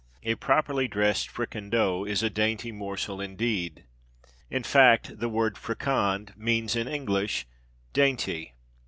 A 0.23 0.33
properly 0.33 0.87
dressed 0.87 1.29
fricandeau 1.29 2.05
is 2.05 2.23
a 2.23 2.29
dainty 2.31 2.71
morsel 2.71 3.21
indeed. 3.21 3.83
In 4.49 4.63
fact 4.63 5.19
the 5.19 5.29
word 5.29 5.57
fricand 5.59 6.35
means, 6.35 6.75
in 6.75 6.87
English, 6.87 7.45
"dainty." 7.93 8.55